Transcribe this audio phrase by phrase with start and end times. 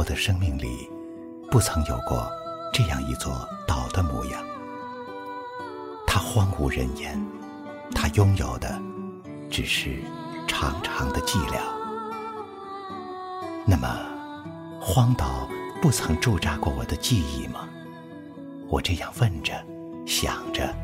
[0.00, 0.88] 我的生命里
[1.50, 2.26] 不曾有过
[2.72, 4.42] 这样一座岛的模样。
[6.06, 7.22] 它荒无人烟，
[7.94, 8.80] 它拥有的
[9.50, 9.98] 只是
[10.48, 11.58] 长长的寂寥。
[13.66, 13.86] 那么，
[14.80, 15.46] 荒岛
[15.82, 17.68] 不曾驻扎过我的记忆吗？
[18.70, 19.52] 我这样问着，
[20.06, 20.74] 想着，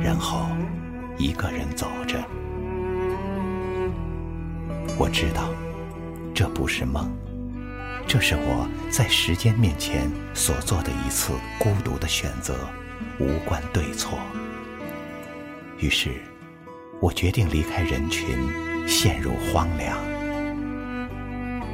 [0.00, 0.46] 然后
[1.18, 2.24] 一个人走着。
[4.96, 5.48] 我知道，
[6.32, 7.10] 这不是梦，
[8.08, 12.56] 这是我在时间面前所做的一次孤独的选择，
[13.18, 14.18] 无关对错。
[15.78, 16.14] 于是，
[17.00, 18.38] 我决定离开人群，
[18.86, 19.98] 陷入荒凉。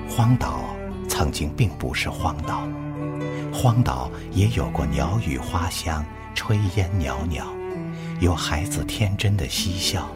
[0.09, 0.75] 荒岛
[1.07, 2.67] 曾经并不是荒岛，
[3.53, 7.47] 荒岛也有过鸟语花香、炊烟袅袅，
[8.21, 10.09] 有孩子天真的嬉笑，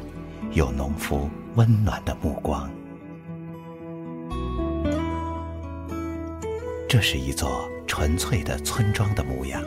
[0.53, 2.69] 有农夫温暖的目光。
[6.89, 9.63] 这是一座纯粹的村庄的模样。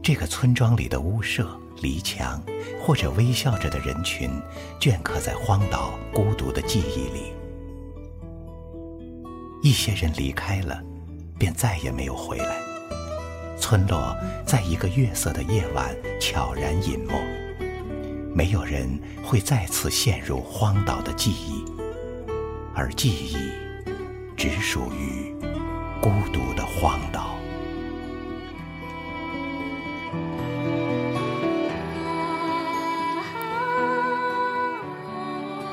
[0.00, 2.40] 这个村庄里的屋舍、篱墙，
[2.80, 4.30] 或者微笑着的人群，
[4.78, 7.32] 镌刻在荒岛孤独的记忆里。
[9.60, 10.80] 一些人离开了，
[11.36, 12.58] 便再也没有回来。
[13.58, 17.14] 村落在一个月色的夜晚悄然隐没，
[18.34, 18.86] 没有人
[19.24, 21.64] 会再次陷入荒岛的记忆，
[22.72, 23.36] 而记忆
[24.36, 25.34] 只属于。
[26.04, 27.34] 孤独的荒岛，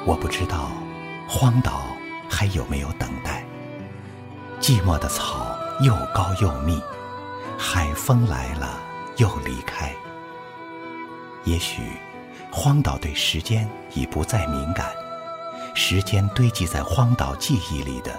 [0.06, 0.72] 我不知道
[1.28, 1.84] 荒岛
[2.30, 3.44] 还有没有等待。
[4.62, 6.82] 寂寞的草又高又密，
[7.58, 8.80] 海风来了
[9.18, 9.94] 又离开。
[11.44, 11.82] 也许
[12.50, 14.94] 荒岛对时间已不再敏感，
[15.76, 18.18] 时间堆积在荒岛记忆里的。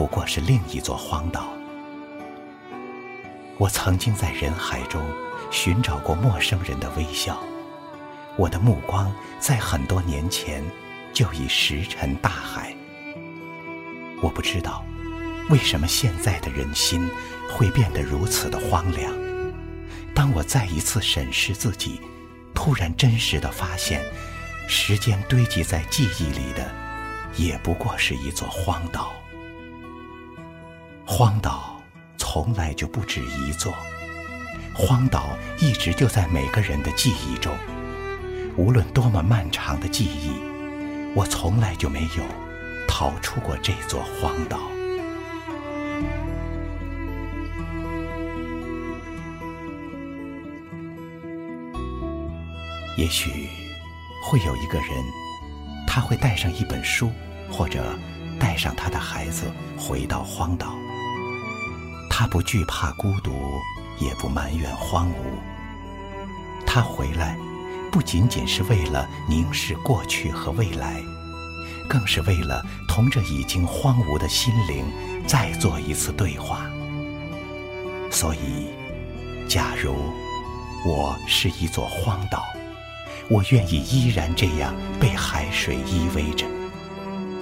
[0.00, 1.52] 不过是另一座荒岛。
[3.58, 5.04] 我曾经在人海中
[5.50, 7.38] 寻找过陌生人的微笑，
[8.38, 10.64] 我的目光在很多年前
[11.12, 12.74] 就已石沉大海。
[14.22, 14.82] 我不知道
[15.50, 17.06] 为什么现在的人心
[17.52, 19.12] 会变得如此的荒凉。
[20.14, 22.00] 当我再一次审视自己，
[22.54, 24.02] 突然真实的发现，
[24.66, 26.74] 时间堆积在记忆里的，
[27.36, 29.12] 也不过是一座荒岛。
[31.12, 31.76] 荒岛
[32.16, 33.74] 从来就不止一座，
[34.72, 37.52] 荒岛一直就在每个人的记忆中。
[38.56, 40.30] 无论多么漫长的记忆，
[41.16, 42.22] 我从来就没有
[42.86, 44.60] 逃出过这座荒岛。
[52.96, 53.48] 也许
[54.22, 54.88] 会有一个人，
[55.88, 57.10] 他会带上一本书，
[57.50, 57.98] 或者
[58.38, 60.72] 带上他的孩子，回到荒岛。
[62.10, 63.32] 他不惧怕孤独，
[63.98, 66.66] 也不埋怨荒芜。
[66.66, 67.38] 他回来，
[67.90, 71.00] 不仅仅是为了凝视过去和未来，
[71.88, 74.84] 更是为了同这已经荒芜的心灵
[75.26, 76.60] 再做一次对话。
[78.10, 78.66] 所以，
[79.48, 79.94] 假如
[80.84, 82.44] 我是一座荒岛，
[83.28, 86.44] 我愿意依然这样被海水依偎着，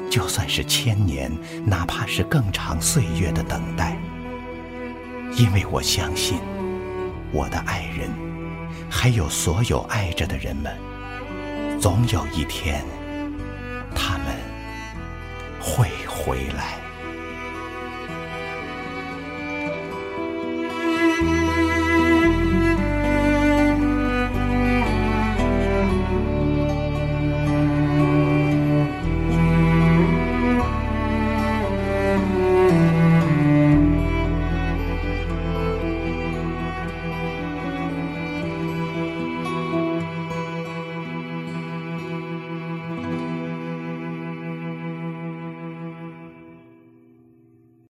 [0.08, 1.32] 就算是千年，
[1.64, 3.96] 哪怕是更长岁月的等待。
[5.38, 6.40] 因为我相信，
[7.30, 8.10] 我的爱人，
[8.90, 10.76] 还有所有爱着的人们，
[11.80, 12.84] 总有一天，
[13.94, 14.26] 他们
[15.60, 16.87] 会回来。